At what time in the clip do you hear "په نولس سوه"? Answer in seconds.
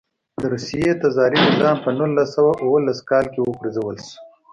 1.83-2.53